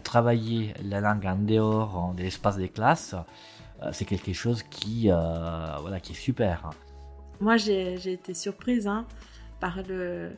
travailler 0.05 0.75
la 0.85 1.01
langue 1.01 1.27
en 1.27 1.37
dehors 1.37 2.15
de 2.17 2.23
l'espace 2.23 2.57
des 2.57 2.69
classes, 2.69 3.15
c'est 3.91 4.05
quelque 4.05 4.33
chose 4.33 4.63
qui, 4.63 5.09
voilà, 5.09 6.01
qui 6.01 6.13
est 6.13 6.17
super. 6.17 6.71
Moi, 7.43 7.57
j'ai 7.57 8.13
été 8.13 8.35
surprise 8.35 8.87
hein, 8.87 9.05
par 9.59 9.81
le, 9.89 10.31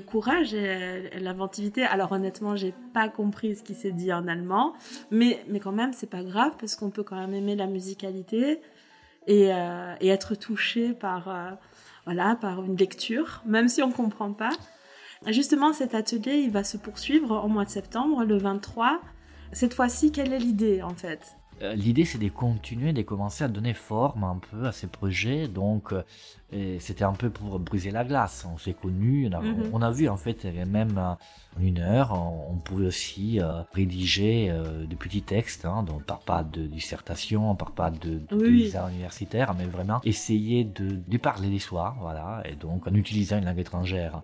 courage 0.00 0.52
et 0.52 1.08
l'inventivité. 1.18 1.84
Alors 1.84 2.12
honnêtement, 2.12 2.54
j'ai 2.54 2.74
pas 2.92 3.08
compris 3.08 3.56
ce 3.56 3.62
qui 3.62 3.74
s'est 3.74 3.92
dit 3.92 4.12
en 4.12 4.28
allemand, 4.28 4.74
mais, 5.10 5.42
mais 5.48 5.58
quand 5.58 5.72
même, 5.72 5.94
c'est 5.94 6.10
pas 6.10 6.22
grave 6.22 6.52
parce 6.60 6.76
qu'on 6.76 6.90
peut 6.90 7.02
quand 7.02 7.16
même 7.16 7.32
aimer 7.32 7.56
la 7.56 7.66
musicalité 7.66 8.60
et, 9.26 9.54
euh, 9.54 9.94
être 10.02 10.34
touché 10.34 10.92
par, 10.92 11.28
euh, 11.28 11.50
voilà, 12.04 12.36
par 12.38 12.62
une 12.62 12.76
lecture, 12.76 13.42
même 13.46 13.68
si 13.68 13.82
on 13.82 13.90
comprend 13.90 14.34
pas. 14.34 14.52
Justement, 15.28 15.72
cet 15.72 15.94
atelier, 15.94 16.42
il 16.44 16.50
va 16.50 16.62
se 16.62 16.76
poursuivre 16.76 17.42
au 17.42 17.48
mois 17.48 17.64
de 17.64 17.70
septembre, 17.70 18.22
le 18.24 18.36
23. 18.36 19.00
Cette 19.52 19.72
fois-ci, 19.72 20.12
quelle 20.12 20.34
est 20.34 20.38
l'idée 20.38 20.82
en 20.82 20.94
fait? 20.94 21.36
L'idée 21.74 22.04
c'est 22.04 22.18
de 22.18 22.28
continuer, 22.28 22.92
de 22.92 23.02
commencer 23.02 23.44
à 23.44 23.48
donner 23.48 23.74
forme 23.74 24.24
un 24.24 24.38
peu 24.50 24.66
à 24.66 24.72
ces 24.72 24.86
projets. 24.86 25.48
Donc 25.48 25.92
euh, 25.92 26.76
c'était 26.78 27.04
un 27.04 27.12
peu 27.12 27.30
pour 27.30 27.58
briser 27.58 27.90
la 27.90 28.04
glace. 28.04 28.46
On 28.52 28.58
s'est 28.58 28.74
connus, 28.74 29.28
on, 29.28 29.82
a, 29.82 29.90
mhm. 29.90 29.94
vu 29.94 30.08
en 30.08 30.16
fait 30.16 30.44
même 30.44 30.98
en 30.98 31.18
une 31.60 31.78
heure, 31.78 32.12
on, 32.12 32.56
pouvait 32.56 32.86
aussi 32.86 33.40
euh, 33.40 33.62
rédiger 33.72 34.50
de 34.50 34.94
petits 34.94 35.22
textes. 35.22 35.64
Hein, 35.64 35.82
donc 35.82 36.00
on 36.00 36.04
parle 36.04 36.24
pas 36.24 36.42
de 36.44 36.66
dissertation, 36.66 37.50
on 37.50 37.54
parle 37.54 37.74
pas 37.74 37.90
de, 37.90 38.20
de, 38.28 38.90
universitaire, 38.90 39.54
mais 39.54 39.64
vraiment 39.64 40.00
essayer 40.04 40.64
de, 40.64 40.98
de 41.06 41.18
parler 41.18 41.50
des 41.50 41.58
soirs, 41.58 41.96
voilà, 42.00 42.42
et 42.46 42.54
donc 42.54 42.86
en 42.86 42.94
utilisant 42.94 43.38
une 43.38 43.44
langue 43.44 43.58
étrangère. 43.58 44.22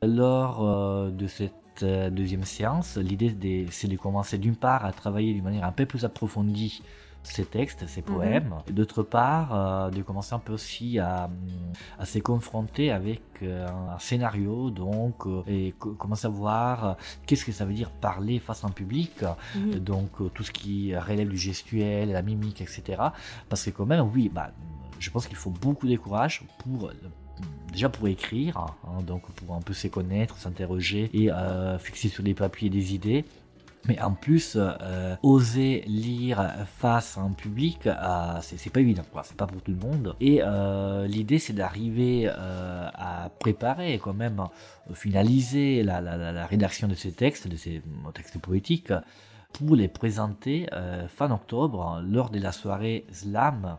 Lors 0.00 1.10
de 1.10 1.26
cette 1.26 1.52
euh, 1.82 2.10
deuxième 2.10 2.44
séance, 2.44 2.96
l'idée 2.96 3.66
c'est 3.70 3.88
de 3.88 3.96
commencer 3.96 4.38
d'une 4.38 4.56
part 4.56 4.84
à 4.84 4.92
travailler 4.92 5.32
d'une 5.32 5.44
manière 5.44 5.64
un 5.64 5.72
peu 5.72 5.86
plus 5.86 6.04
approfondie 6.04 6.82
ces 7.24 7.44
textes, 7.44 7.86
ces 7.88 8.00
mhm. 8.00 8.06
poèmes. 8.06 8.54
D'autre 8.70 9.02
part, 9.02 9.54
euh, 9.54 9.90
de 9.90 10.02
commencer 10.02 10.34
un 10.34 10.38
peu 10.38 10.52
aussi 10.52 10.98
à, 10.98 11.28
à 11.98 12.04
se 12.06 12.18
confronter 12.20 12.90
avec 12.90 13.20
euh, 13.42 13.66
un 13.68 13.98
scénario, 13.98 14.70
donc, 14.70 15.26
et 15.46 15.74
commencer 15.78 16.26
à 16.26 16.30
voir 16.30 16.96
qu'est-ce 17.26 17.44
que 17.44 17.52
ça 17.52 17.64
veut 17.64 17.74
dire 17.74 17.90
parler 17.90 18.38
face 18.38 18.64
à 18.64 18.68
un 18.68 18.70
public, 18.70 19.24
mhm. 19.54 19.78
donc 19.80 20.32
tout 20.32 20.42
ce 20.42 20.52
qui 20.52 20.96
relève 20.96 21.28
du 21.28 21.38
gestuel, 21.38 22.12
la 22.12 22.22
mimique, 22.22 22.60
etc. 22.60 23.02
Parce 23.48 23.64
que 23.64 23.70
quand 23.70 23.86
même, 23.86 24.08
oui, 24.14 24.30
bah, 24.32 24.52
je 24.98 25.10
pense 25.10 25.26
qu'il 25.26 25.36
faut 25.36 25.50
beaucoup 25.50 25.86
de 25.86 25.96
courage 25.96 26.44
pour 26.58 26.90
déjà 27.72 27.88
pour 27.88 28.08
écrire, 28.08 28.58
hein, 28.58 29.02
donc 29.06 29.30
pour 29.32 29.54
un 29.54 29.60
peu 29.60 29.72
se 29.72 29.88
connaître, 29.88 30.36
s'interroger 30.36 31.10
et 31.12 31.30
euh, 31.30 31.78
fixer 31.78 32.08
sur 32.08 32.24
des 32.24 32.34
papiers 32.34 32.70
des 32.70 32.94
idées. 32.94 33.24
Mais 33.86 34.00
en 34.02 34.12
plus, 34.12 34.56
euh, 34.56 35.16
oser 35.22 35.82
lire 35.86 36.52
face 36.66 37.16
à 37.16 37.20
un 37.20 37.30
public, 37.30 37.86
euh, 37.86 38.38
c'est 38.42 38.72
pas 38.72 38.80
évident, 38.80 39.04
c'est 39.22 39.36
pas 39.36 39.46
pour 39.46 39.62
tout 39.62 39.70
le 39.70 39.78
monde. 39.78 40.14
Et 40.20 40.40
l'idée, 41.06 41.38
c'est 41.38 41.52
d'arriver 41.52 42.28
à 42.28 43.30
préparer, 43.38 43.98
quand 44.02 44.14
même, 44.14 44.42
finaliser 44.92 45.84
la, 45.84 46.46
rédaction 46.46 46.88
de 46.88 46.94
ces 46.94 47.12
textes, 47.12 47.48
de 47.48 47.56
ces 47.56 47.80
textes 48.12 48.38
poétiques, 48.38 48.92
pour 49.52 49.76
les 49.76 49.88
présenter 49.88 50.66
fin 51.08 51.30
octobre 51.30 52.02
lors 52.04 52.28
de 52.30 52.40
la 52.40 52.52
soirée 52.52 53.06
Slam 53.12 53.78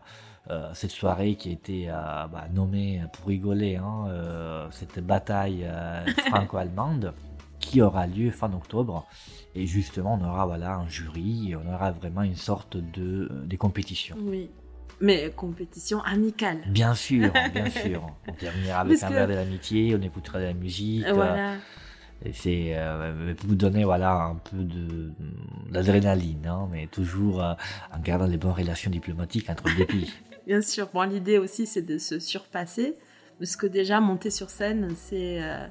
cette 0.74 0.90
soirée 0.90 1.34
qui 1.34 1.48
a 1.48 1.52
été 1.52 1.88
euh, 1.88 1.92
bah, 2.32 2.46
nommée 2.52 3.02
pour 3.12 3.28
rigoler, 3.28 3.76
hein, 3.76 4.06
euh, 4.08 4.66
cette 4.70 4.98
bataille 5.04 5.68
franco-allemande 6.26 7.14
qui 7.58 7.82
aura 7.82 8.06
lieu 8.06 8.30
fin 8.30 8.52
octobre. 8.52 9.06
Et 9.54 9.66
justement, 9.66 10.18
on 10.20 10.24
aura 10.24 10.46
voilà, 10.46 10.76
un 10.76 10.88
jury, 10.88 11.54
on 11.54 11.72
aura 11.72 11.90
vraiment 11.90 12.22
une 12.22 12.36
sorte 12.36 12.76
de, 12.76 13.30
des 13.44 13.56
compétitions. 13.56 14.16
Oui. 14.20 14.50
Mais 15.02 15.30
compétition 15.30 16.02
amicale. 16.02 16.58
Bien 16.68 16.94
sûr, 16.94 17.32
bien 17.54 17.70
sûr. 17.70 18.06
On 18.28 18.32
terminera 18.32 18.80
avec 18.80 19.02
un 19.02 19.10
verre 19.10 19.28
de 19.28 19.34
l'amitié, 19.34 19.96
on 19.96 20.02
écoutera 20.02 20.38
de 20.38 20.44
la 20.44 20.52
musique. 20.52 21.06
Voilà. 21.12 21.54
c'est 22.32 22.76
pour 23.38 23.48
vous 23.48 23.54
donner 23.54 23.84
voilà 23.84 24.14
un 24.24 24.34
peu 24.34 24.66
d'adrénaline, 25.70 26.46
hein, 26.46 26.68
mais 26.70 26.86
toujours 26.86 27.40
en 27.40 27.98
gardant 28.00 28.26
les 28.26 28.36
bonnes 28.36 28.52
relations 28.52 28.90
diplomatiques 28.90 29.48
entre 29.48 29.64
les 29.78 29.86
pays. 29.86 30.12
Bien 30.46 30.62
sûr. 30.62 30.88
Bon, 30.92 31.02
l'idée 31.02 31.38
aussi, 31.38 31.66
c'est 31.66 31.82
de 31.82 31.98
se 31.98 32.18
surpasser. 32.18 32.96
Parce 33.38 33.56
que 33.56 33.66
déjà, 33.66 34.00
monter 34.00 34.30
sur 34.30 34.50
scène, 34.50 34.94
c'est 34.96 35.42
euh, 35.42 35.66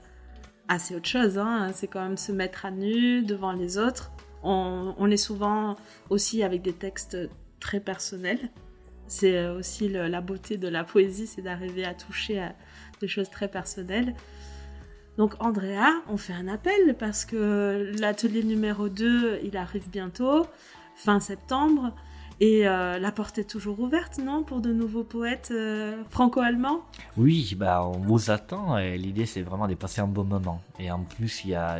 assez 0.67 0.95
autre 0.95 1.07
chose. 1.07 1.37
Hein. 1.37 1.71
C'est 1.73 1.87
quand 1.87 2.01
même 2.01 2.17
se 2.17 2.31
mettre 2.31 2.65
à 2.65 2.71
nu 2.71 3.23
devant 3.23 3.51
les 3.51 3.77
autres. 3.77 4.11
On, 4.41 5.11
est 5.11 5.17
souvent 5.17 5.75
aussi 6.09 6.43
avec 6.43 6.61
des 6.61 6.73
textes 6.73 7.17
très 7.59 7.79
personnels. 7.79 8.49
C'est 9.07 9.37
euh, 9.37 9.57
aussi 9.57 9.89
la 9.89 10.21
beauté 10.21 10.57
de 10.57 10.67
la 10.67 10.83
poésie, 10.83 11.27
c'est 11.27 11.41
d'arriver 11.41 11.83
à 11.83 11.93
toucher 11.93 12.39
à 12.39 12.55
des 13.01 13.07
choses 13.07 13.29
très 13.29 13.49
personnelles. 13.49 14.15
Donc 15.17 15.33
Andrea, 15.41 16.01
on 16.07 16.15
fait 16.15 16.33
un 16.33 16.47
appel 16.47 16.95
parce 16.97 17.25
que 17.25 17.91
l'atelier 17.99 18.43
numéro 18.43 18.87
2, 18.87 19.41
il 19.43 19.57
arrive 19.57 19.89
bientôt, 19.89 20.45
fin 20.95 21.19
septembre. 21.19 21.93
Et 22.41 22.67
euh, 22.67 22.99
la 22.99 23.11
porte 23.11 23.37
est 23.37 23.49
toujours 23.49 23.79
ouverte, 23.79 24.17
non, 24.17 24.43
pour 24.43 24.61
de 24.61 24.71
nouveaux 24.71 25.03
poètes 25.03 25.49
euh, 25.51 26.03
franco-allemands? 26.09 26.81
Oui, 27.17 27.55
bah, 27.57 27.85
on 27.85 27.99
vous 27.99 28.31
attend. 28.31 28.77
L'idée, 28.77 29.25
c'est 29.25 29.41
vraiment 29.41 29.67
de 29.67 29.75
passer 29.75 30.01
un 30.01 30.07
bon 30.07 30.23
moment. 30.23 30.61
Et 30.79 30.89
en 30.89 31.03
plus, 31.03 31.43
il 31.43 31.51
y 31.51 31.55
a 31.55 31.79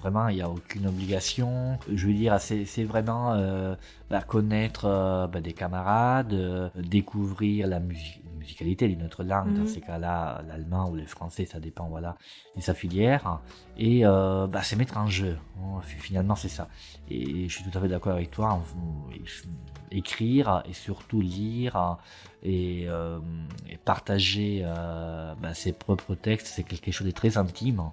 vraiment, 0.00 0.28
il 0.28 0.36
n'y 0.36 0.42
a 0.42 0.50
aucune 0.50 0.88
obligation. 0.88 1.78
Je 1.92 2.06
veux 2.06 2.14
dire, 2.14 2.36
c'est 2.40 2.84
vraiment 2.84 3.34
euh, 3.34 3.76
bah, 4.10 4.22
connaître 4.22 5.28
bah, 5.32 5.40
des 5.40 5.52
camarades, 5.52 6.72
découvrir 6.76 7.68
la 7.68 7.78
musique 7.78 8.21
musicalité 8.42 8.88
d'une 8.88 9.02
autre 9.04 9.22
langue, 9.24 9.54
dans 9.54 9.62
mhm. 9.62 9.66
ces 9.66 9.80
cas-là, 9.80 10.42
l'allemand 10.46 10.90
ou 10.90 10.96
le 10.96 11.06
français, 11.06 11.46
ça 11.46 11.60
dépend 11.60 11.88
voilà, 11.88 12.16
de 12.56 12.60
sa 12.60 12.74
filière, 12.74 13.40
et 13.76 14.04
euh, 14.04 14.46
bah, 14.46 14.62
c'est 14.62 14.76
mettre 14.76 14.98
en 14.98 15.06
jeu. 15.06 15.38
Finalement, 15.82 16.34
c'est 16.34 16.48
ça. 16.48 16.68
Et 17.08 17.48
je 17.48 17.54
suis 17.54 17.64
tout 17.64 17.76
à 17.76 17.80
fait 17.80 17.88
d'accord 17.88 18.12
avec 18.12 18.30
toi, 18.30 18.62
écrire 19.90 20.62
et 20.68 20.72
surtout 20.72 21.20
lire 21.20 21.98
et, 22.42 22.86
euh, 22.88 23.20
partager 23.84 24.62
euh, 24.64 25.34
bah, 25.40 25.54
ses 25.54 25.72
propres 25.72 26.14
textes, 26.14 26.46
c'est 26.46 26.64
quelque 26.64 26.90
chose 26.90 27.06
de 27.06 27.12
très 27.12 27.38
intime. 27.38 27.90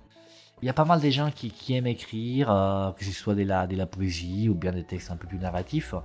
Il 0.61 0.65
y 0.65 0.69
a 0.69 0.73
pas 0.73 0.85
mal 0.85 0.99
de 0.99 1.09
gens 1.09 1.31
qui, 1.31 1.73
aiment 1.73 1.87
écrire, 1.87 2.47
que 2.97 3.05
ce 3.05 3.11
soit 3.11 3.33
de 3.33 3.43
la, 3.43 3.65
de 3.65 3.77
la 3.77 3.85
poésie 3.85 4.49
ou 4.49 4.55
bien 4.55 4.73
des 4.73 4.83
textes 4.83 5.09
un 5.09 5.15
peu 5.15 5.25
plus 5.25 5.39
narratifs 5.39 5.95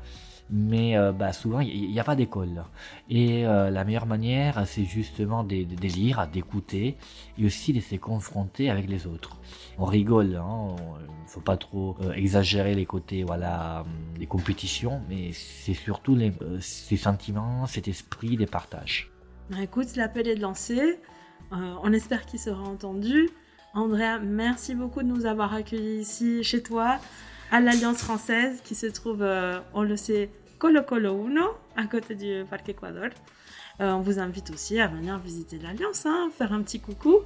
mais 0.51 0.97
euh, 0.97 1.13
bah, 1.13 1.33
souvent 1.33 1.61
il 1.61 1.91
n'y 1.91 2.01
a, 2.01 2.05
pas 2.05 2.17
d'école. 2.17 2.65
Et 3.09 3.47
euh, 3.47 3.71
la 3.71 3.85
meilleure 3.85 4.07
manière, 4.07 4.67
c'est 4.67 4.85
justement 4.85 5.45
de, 5.45 5.65
lire, 5.83 6.27
d'écouter 6.33 6.97
et 7.39 7.47
aussi 7.47 7.73
de 7.73 7.81
se 7.81 7.97
confronter 7.97 8.71
avec 8.71 8.89
les 8.89 9.07
autres. 9.07 9.39
On 9.79 9.85
rigole, 9.85 10.31
il 10.31 10.37
hein, 10.37 10.77
ne 11.01 11.29
faut 11.29 11.41
pas 11.41 11.57
trop 11.57 11.97
euh, 12.03 12.13
exagérer 12.13 12.75
les 12.75 12.87
côtés 12.87 13.25
voilà, 13.25 13.85
des 14.19 14.27
compétitions, 14.27 15.01
mais 15.09 15.33
c'est 15.33 15.75
surtout 15.75 16.19
ces 16.61 16.97
sentiments, 16.97 17.67
cet 17.67 17.89
esprit 17.89 18.37
des 18.37 18.47
partages. 18.47 19.11
Bah, 19.51 19.59
écoute, 19.63 19.97
l'appel 19.97 20.29
est 20.29 20.37
lancé. 20.37 20.99
on 21.51 21.93
espère 21.93 22.27
qu'il 22.27 22.39
sera 22.39 22.63
entendu. 22.63 23.29
Andrea, 23.75 24.21
merci 24.23 24.75
beaucoup 24.75 25.03
de 25.03 25.09
nous 25.09 25.27
avoir 25.27 25.53
accueillis 25.53 26.01
ici 26.01 26.45
chez 26.45 26.63
toi 26.63 26.99
à 27.51 27.61
l'Alliance 27.61 27.99
française 27.99 28.61
qui 28.65 28.75
se 28.75 28.87
trouve, 28.87 29.23
euh, 29.23 29.61
on 29.73 29.83
le 29.83 29.97
sait, 29.97 30.31
Colo 30.59 30.83
Colo 30.83 31.27
Uno, 31.27 31.51
à 31.77 31.85
côté 31.85 32.15
du 32.15 32.45
Parc 32.49 32.69
Équador. 32.69 33.11
Euh, 33.81 33.91
on 33.93 34.01
vous 34.01 34.19
invite 34.19 34.51
aussi 34.51 34.79
à 34.81 34.87
venir 34.87 35.19
visiter 35.19 35.59
l'Alliance, 35.59 36.07
hein, 36.07 36.31
faire 36.37 36.53
un 36.53 36.63
petit 36.63 36.81
coucou. 36.81 37.19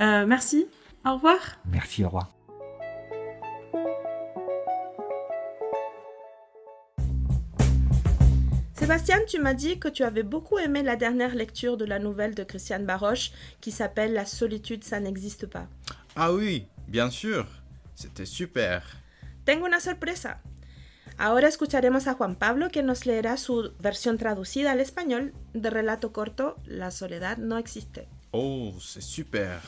Euh, 0.00 0.26
merci, 0.26 0.66
au 1.04 1.14
revoir. 1.14 1.38
Merci, 1.70 2.04
au 2.04 2.08
revoir. 2.08 2.30
Sébastien, 8.74 9.18
tu 9.26 9.40
m'as 9.40 9.54
dit 9.54 9.78
que 9.78 9.88
tu 9.88 10.02
avais 10.04 10.22
beaucoup 10.22 10.56
aimé 10.58 10.82
la 10.82 10.96
dernière 10.96 11.34
lecture 11.34 11.76
de 11.76 11.84
la 11.84 11.98
nouvelle 11.98 12.34
de 12.34 12.44
Christiane 12.44 12.86
Baroche 12.86 13.32
qui 13.60 13.70
s'appelle 13.70 14.12
La 14.12 14.24
solitude, 14.24 14.84
ça 14.84 15.00
n'existe 15.00 15.46
pas. 15.46 15.66
Ah 16.16 16.32
oui, 16.32 16.66
bien 16.86 17.10
sûr. 17.10 17.46
C'était 17.94 18.24
super. 18.24 18.96
Tengo 19.48 19.64
una 19.64 19.80
sorpresa. 19.80 20.42
Ahora 21.16 21.48
escucharemos 21.48 22.06
a 22.06 22.12
Juan 22.12 22.36
Pablo 22.36 22.68
que 22.68 22.82
nos 22.82 23.06
leerá 23.06 23.38
su 23.38 23.72
versión 23.80 24.18
traducida 24.18 24.72
al 24.72 24.80
español 24.80 25.32
del 25.54 25.72
relato 25.72 26.12
corto 26.12 26.56
La 26.66 26.90
soledad 26.90 27.38
no 27.38 27.56
existe. 27.56 28.10
Oh, 28.32 28.74
c'est 28.78 29.00
super. 29.00 29.58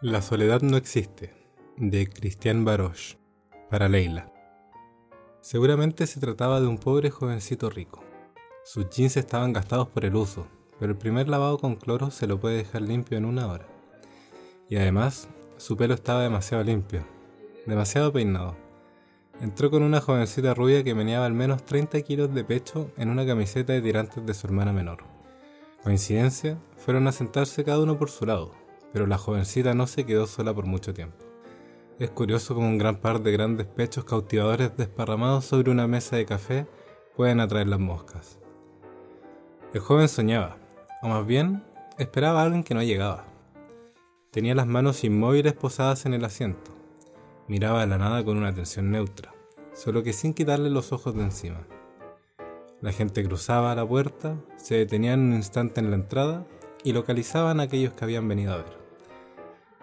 La 0.00 0.22
soledad 0.22 0.60
no 0.60 0.76
existe, 0.76 1.34
de 1.76 2.06
Christian 2.08 2.64
Baroche, 2.64 3.18
para 3.70 3.88
Leila. 3.88 4.32
Seguramente 5.40 6.06
se 6.06 6.20
trataba 6.20 6.60
de 6.60 6.68
un 6.68 6.78
pobre 6.78 7.10
jovencito 7.10 7.70
rico. 7.70 8.04
Sus 8.64 8.88
jeans 8.88 9.16
estaban 9.16 9.52
gastados 9.52 9.88
por 9.88 10.04
el 10.04 10.14
uso, 10.14 10.46
pero 10.78 10.92
el 10.92 10.98
primer 10.98 11.28
lavado 11.28 11.58
con 11.58 11.74
cloro 11.74 12.12
se 12.12 12.28
lo 12.28 12.38
puede 12.38 12.58
dejar 12.58 12.82
limpio 12.82 13.18
en 13.18 13.24
una 13.24 13.48
hora. 13.48 13.75
Y 14.68 14.76
además, 14.76 15.28
su 15.56 15.76
pelo 15.76 15.94
estaba 15.94 16.22
demasiado 16.22 16.64
limpio, 16.64 17.04
demasiado 17.66 18.12
peinado. 18.12 18.56
Entró 19.40 19.70
con 19.70 19.82
una 19.82 20.00
jovencita 20.00 20.54
rubia 20.54 20.82
que 20.82 20.94
meneaba 20.94 21.26
al 21.26 21.34
menos 21.34 21.64
30 21.64 22.00
kilos 22.02 22.34
de 22.34 22.44
pecho 22.44 22.90
en 22.96 23.10
una 23.10 23.26
camiseta 23.26 23.72
de 23.72 23.82
tirantes 23.82 24.24
de 24.24 24.34
su 24.34 24.46
hermana 24.46 24.72
menor. 24.72 25.04
Coincidencia, 25.84 26.58
fueron 26.76 27.06
a 27.06 27.12
sentarse 27.12 27.64
cada 27.64 27.82
uno 27.82 27.96
por 27.96 28.10
su 28.10 28.26
lado, 28.26 28.52
pero 28.92 29.06
la 29.06 29.18
jovencita 29.18 29.74
no 29.74 29.86
se 29.86 30.04
quedó 30.04 30.26
sola 30.26 30.52
por 30.54 30.66
mucho 30.66 30.94
tiempo. 30.94 31.24
Es 31.98 32.10
curioso 32.10 32.54
como 32.54 32.68
un 32.68 32.76
gran 32.76 32.96
par 32.96 33.22
de 33.22 33.32
grandes 33.32 33.66
pechos 33.66 34.04
cautivadores 34.04 34.76
desparramados 34.76 35.44
sobre 35.44 35.70
una 35.70 35.86
mesa 35.86 36.16
de 36.16 36.26
café 36.26 36.66
pueden 37.14 37.40
atraer 37.40 37.68
las 37.68 37.78
moscas. 37.78 38.38
El 39.72 39.80
joven 39.80 40.08
soñaba, 40.08 40.58
o 41.02 41.08
más 41.08 41.26
bien 41.26 41.62
esperaba 41.98 42.40
a 42.40 42.44
alguien 42.44 42.64
que 42.64 42.74
no 42.74 42.82
llegaba. 42.82 43.35
Tenía 44.36 44.54
las 44.54 44.66
manos 44.66 45.02
inmóviles 45.02 45.54
posadas 45.54 46.04
en 46.04 46.12
el 46.12 46.22
asiento. 46.22 46.70
Miraba 47.48 47.80
a 47.80 47.86
la 47.86 47.96
nada 47.96 48.22
con 48.22 48.36
una 48.36 48.48
atención 48.48 48.90
neutra, 48.90 49.34
solo 49.72 50.02
que 50.02 50.12
sin 50.12 50.34
quitarle 50.34 50.68
los 50.68 50.92
ojos 50.92 51.14
de 51.14 51.22
encima. 51.22 51.66
La 52.82 52.92
gente 52.92 53.24
cruzaba 53.24 53.74
la 53.74 53.88
puerta, 53.88 54.36
se 54.58 54.74
detenían 54.74 55.20
un 55.20 55.32
instante 55.32 55.80
en 55.80 55.88
la 55.88 55.96
entrada 55.96 56.46
y 56.84 56.92
localizaban 56.92 57.60
a 57.60 57.62
aquellos 57.62 57.94
que 57.94 58.04
habían 58.04 58.28
venido 58.28 58.52
a 58.52 58.58
ver. 58.58 58.78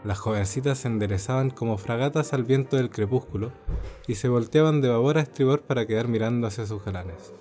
Las 0.03 0.19
jovencitas 0.19 0.77
se 0.77 0.87
enderezaban 0.87 1.49
como 1.49 1.79
fragatas 1.79 2.31
al 2.33 2.43
viento 2.43 2.77
del 2.77 2.91
crepúsculo 2.91 3.51
y 4.05 4.13
se 4.13 4.29
volteaban 4.29 4.81
de 4.81 4.89
babor 4.89 5.17
a 5.17 5.21
estribor 5.21 5.63
para 5.63 5.87
quedar 5.87 6.07
mirando 6.07 6.45
hacia 6.45 6.67
sus 6.67 6.85
galanes, 6.85 7.33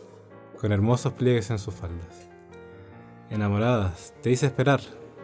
con 0.59 0.73
hermosos 0.73 1.13
pliegues 1.13 1.51
en 1.51 1.59
sus 1.59 1.75
faldas. 1.75 2.31
Enamoradas, 3.29 4.15
te 4.23 4.31
hice 4.31 4.47
esperar, 4.47 4.81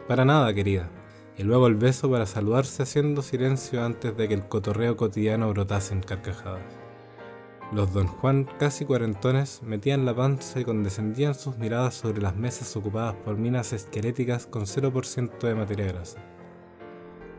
para 0.06 0.26
nada, 0.26 0.52
querida, 0.52 0.90
y 1.38 1.44
luego 1.44 1.68
el 1.68 1.76
beso 1.76 2.10
para 2.10 2.26
saludarse 2.26 2.82
haciendo 2.82 3.22
silencio 3.22 3.84
antes 3.84 4.16
de 4.16 4.26
que 4.26 4.34
el 4.34 4.48
cotorreo 4.48 4.96
cotidiano 4.96 5.48
brotase 5.50 5.94
en 5.94 6.00
carcajadas. 6.00 6.80
Los 7.72 7.92
don 7.92 8.08
Juan, 8.08 8.48
casi 8.58 8.84
cuarentones, 8.84 9.62
metían 9.62 10.04
la 10.04 10.16
panza 10.16 10.58
y 10.58 10.64
condescendían 10.64 11.34
sus 11.34 11.56
miradas 11.58 11.94
sobre 11.94 12.20
las 12.20 12.34
mesas 12.34 12.74
ocupadas 12.76 13.14
por 13.24 13.36
minas 13.36 13.72
esqueléticas 13.72 14.46
con 14.46 14.62
0% 14.62 15.38
de 15.38 15.54
materia 15.54 15.86
grasa. 15.86 16.18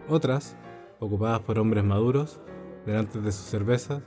Otras, 0.07 0.55
ocupadas 0.99 1.41
por 1.41 1.59
hombres 1.59 1.83
maduros, 1.83 2.39
delante 2.85 3.19
de 3.19 3.31
sus 3.33 3.47
cervezas, 3.47 4.01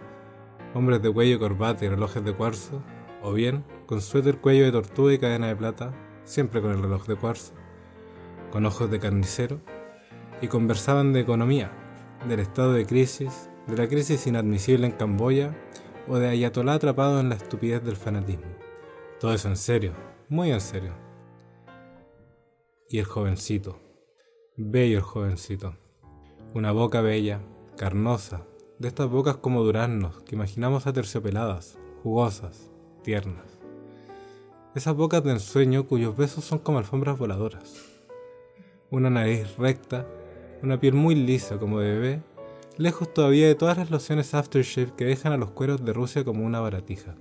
hombres 0.75 1.03
de 1.03 1.13
cuello, 1.13 1.39
corbata 1.39 1.85
y 1.85 1.89
relojes 1.89 2.25
de 2.25 2.35
cuarzo, 2.35 2.83
o 3.21 3.33
bien 3.33 3.65
con 3.87 4.01
suéter, 4.01 4.39
cuello 4.39 4.65
de 4.65 4.73
tortuga 4.73 5.13
y 5.13 5.19
cadena 5.19 5.49
de 5.49 5.57
plata, 5.57 5.93
siempre 6.25 6.63
con 6.63 6.71
el 6.71 6.81
reloj 6.81 7.07
de 7.07 7.17
cuarzo, 7.17 7.53
con 8.53 8.65
ojos 8.65 8.91
de 8.91 8.99
carnicero, 8.99 9.61
y 10.43 10.49
conversaban 10.49 11.13
de 11.13 11.21
economía, 11.21 11.71
del 12.29 12.41
estado 12.41 12.73
de 12.73 12.85
crisis, 12.85 13.49
de 13.69 13.77
la 13.77 13.89
crisis 13.89 14.27
inadmisible 14.27 14.87
en 14.87 14.93
Camboya 14.93 15.57
o 16.09 16.19
de 16.19 16.29
Ayatolá 16.29 16.75
atrapado 16.75 17.21
en 17.21 17.29
la 17.29 17.37
estupidez 17.37 17.83
del 17.85 17.97
fanatismo. 17.97 18.51
Todo 19.21 19.33
eso 19.33 19.49
en 19.49 19.57
serio, 19.57 19.95
muy 20.29 20.51
en 20.51 20.61
serio. 20.61 20.93
Y 22.89 22.99
el 22.99 23.05
jovencito, 23.05 23.79
bello 24.57 24.99
el 24.99 25.05
jovencito, 25.05 25.77
una 26.55 26.73
boca 26.73 27.01
bella, 27.01 27.41
carnosa, 27.77 28.45
de 28.81 28.89
estas 28.89 29.09
bocas 29.09 29.37
como 29.37 29.63
duraznos 29.63 30.23
que 30.23 30.35
imaginamos 30.35 30.89
aterciopeladas, 30.89 31.79
jugosas, 32.03 32.69
tiernas. 33.05 33.61
Esas 34.75 34.97
bocas 34.97 35.23
de 35.23 35.31
ensueño 35.31 35.87
cuyos 35.87 36.17
besos 36.17 36.45
son 36.45 36.59
como 36.59 36.79
alfombras 36.79 37.17
voladoras. 37.17 37.75
Una 38.91 39.09
nariz 39.09 39.57
recta, 39.57 40.07
una 40.63 40.79
piel 40.79 40.95
muy 40.95 41.15
lisa 41.15 41.59
como 41.59 41.81
de 41.81 41.93
bebé, 41.93 42.23
lejos 42.77 43.13
todavía 43.13 43.47
de 43.47 43.55
todas 43.55 43.77
las 43.79 43.91
lociones 43.91 44.35
aftershave 44.35 44.93
que 44.97 45.05
dejan 45.05 45.33
a 45.33 45.37
los 45.37 45.51
cueros 45.51 45.85
de 45.85 45.93
Rusia 45.93 46.25
como 46.25 46.45
una 46.45 46.61
baratija. 46.61 47.17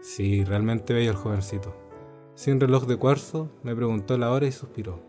Sí, 0.00 0.44
realmente 0.44 0.92
bello 0.92 1.10
el 1.10 1.16
jovencito. 1.16 1.74
Sin 2.34 2.60
reloj 2.60 2.86
de 2.86 2.96
cuarzo, 2.96 3.50
me 3.62 3.76
preguntó 3.76 4.18
la 4.18 4.30
hora 4.30 4.46
y 4.46 4.52
suspiró. 4.52 5.00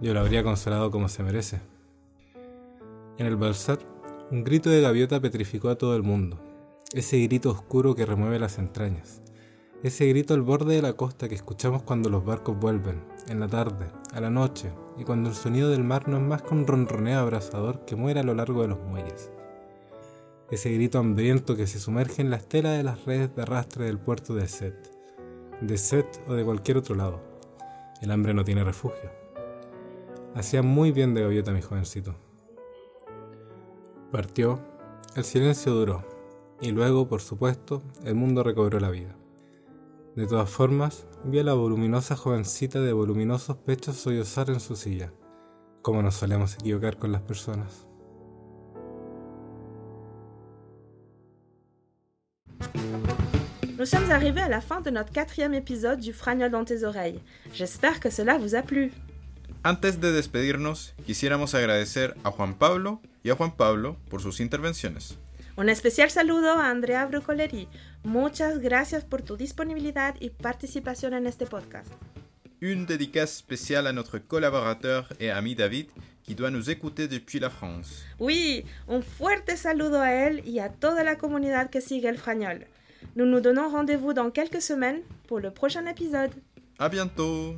Yo 0.00 0.14
lo 0.14 0.20
habría 0.20 0.42
consolado 0.42 0.90
como 0.90 1.08
se 1.08 1.22
merece. 1.22 1.60
En 3.18 3.26
el 3.26 3.36
balsar, 3.36 3.78
un 4.30 4.42
grito 4.44 4.70
de 4.70 4.80
gaviota 4.80 5.20
petrificó 5.20 5.68
a 5.68 5.76
todo 5.76 5.94
el 5.94 6.02
mundo. 6.02 6.40
Ese 6.92 7.18
grito 7.22 7.50
oscuro 7.50 7.94
que 7.94 8.06
remueve 8.06 8.38
las 8.38 8.58
entrañas. 8.58 9.20
Ese 9.82 10.06
grito 10.08 10.34
al 10.34 10.42
borde 10.42 10.74
de 10.76 10.82
la 10.82 10.94
costa 10.94 11.28
que 11.28 11.34
escuchamos 11.34 11.82
cuando 11.82 12.08
los 12.10 12.24
barcos 12.24 12.58
vuelven, 12.58 13.02
en 13.28 13.40
la 13.40 13.48
tarde, 13.48 13.86
a 14.12 14.20
la 14.20 14.30
noche, 14.30 14.72
y 15.00 15.04
cuando 15.04 15.30
el 15.30 15.34
sonido 15.34 15.70
del 15.70 15.82
mar 15.82 16.08
no 16.08 16.18
es 16.18 16.22
más 16.22 16.42
que 16.42 16.52
un 16.52 16.66
ronroneo 16.66 17.20
abrasador 17.20 17.86
que 17.86 17.96
muere 17.96 18.20
a 18.20 18.22
lo 18.22 18.34
largo 18.34 18.60
de 18.60 18.68
los 18.68 18.78
muelles. 18.80 19.32
Ese 20.50 20.70
grito 20.74 20.98
hambriento 20.98 21.56
que 21.56 21.66
se 21.66 21.78
sumerge 21.78 22.20
en 22.20 22.28
la 22.28 22.36
estela 22.36 22.72
de 22.72 22.82
las 22.82 23.06
redes 23.06 23.34
de 23.34 23.40
arrastre 23.40 23.86
del 23.86 23.98
puerto 23.98 24.34
de 24.34 24.46
Set, 24.46 24.90
de 25.62 25.78
Set 25.78 26.22
o 26.28 26.34
de 26.34 26.44
cualquier 26.44 26.76
otro 26.76 26.94
lado. 26.94 27.22
El 28.02 28.10
hambre 28.10 28.34
no 28.34 28.44
tiene 28.44 28.62
refugio. 28.62 29.10
Hacía 30.34 30.60
muy 30.60 30.92
bien 30.92 31.14
de 31.14 31.22
gaviota 31.22 31.52
mi 31.52 31.62
jovencito. 31.62 32.14
Partió, 34.12 34.60
el 35.16 35.24
silencio 35.24 35.72
duró, 35.72 36.04
y 36.60 36.72
luego, 36.72 37.08
por 37.08 37.22
supuesto, 37.22 37.82
el 38.04 38.16
mundo 38.16 38.42
recobró 38.42 38.78
la 38.80 38.90
vida. 38.90 39.16
De 40.16 40.26
todas 40.26 40.50
formas, 40.50 41.06
vi 41.24 41.38
a 41.38 41.44
la 41.44 41.54
voluminosa 41.54 42.16
jovencita 42.16 42.80
de 42.80 42.92
voluminosos 42.92 43.56
pechos 43.58 43.96
sollozar 43.96 44.50
en 44.50 44.58
su 44.58 44.74
silla, 44.74 45.12
como 45.82 46.02
nos 46.02 46.16
solemos 46.16 46.54
equivocar 46.54 46.98
con 46.98 47.12
las 47.12 47.22
personas. 47.22 47.86
Nous 53.78 53.88
sommes 53.88 54.10
arrivés 54.10 54.42
à 54.42 54.48
la 54.48 54.60
fin 54.60 54.82
de 54.82 54.90
notre 54.90 55.12
quatrième 55.12 55.54
épisode 55.54 56.00
du 56.00 56.12
Fragnol 56.12 56.50
dans 56.50 56.64
tes 56.64 56.84
oreilles. 56.84 57.20
J'espère 57.54 58.00
que 58.00 58.10
cela 58.10 58.36
vous 58.36 58.54
a 58.54 58.62
plu. 58.62 58.92
Antes 59.62 60.00
de 60.00 60.12
despedirnos, 60.12 60.92
quisiéramos 61.06 61.54
agradecer 61.54 62.14
a 62.24 62.30
Juan 62.30 62.54
Pablo 62.54 63.00
y 63.22 63.30
a 63.30 63.36
Juan 63.36 63.52
Pablo 63.56 63.96
por 64.10 64.20
sus 64.20 64.40
intervenciones. 64.40 65.16
Un 65.56 65.68
especial 65.68 66.10
saludo 66.10 66.52
a 66.52 66.68
Andrea 66.68 67.06
Brucoleri. 67.06 67.68
Muchas 68.04 68.58
gracias 68.60 69.04
por 69.04 69.22
tu 69.22 69.36
disponibilidad 69.36 70.14
y 70.20 70.30
participación 70.30 71.12
en 71.14 71.26
este 71.26 71.46
podcast. 71.46 71.90
Une 72.62 72.86
dédicace 72.86 73.36
spéciale 73.36 73.86
à 73.86 73.92
notre 73.92 74.18
collaborateur 74.18 75.12
et 75.18 75.30
ami 75.30 75.54
David, 75.54 75.86
qui 76.22 76.34
doit 76.34 76.50
nous 76.50 76.70
écouter 76.70 77.08
depuis 77.08 77.40
la 77.40 77.50
France. 77.50 78.04
Oui, 78.18 78.64
un 78.88 79.02
fuerte 79.02 79.56
saludo 79.56 79.98
a 79.98 80.12
él 80.12 80.42
y 80.46 80.60
a 80.60 80.70
toda 80.70 81.02
la 81.04 81.16
comunidad 81.16 81.70
que 81.70 81.80
sigue 81.80 82.06
el 82.06 82.18
frañol. 82.18 82.66
Nous 83.16 83.26
nous 83.26 83.40
donnons 83.40 83.68
rendez-vous 83.70 84.12
dans 84.12 84.30
quelques 84.30 84.62
semaines 84.62 85.00
pour 85.26 85.40
le 85.40 85.50
prochain 85.50 85.86
épisode. 85.86 86.32
À 86.78 86.88
bientôt! 86.88 87.56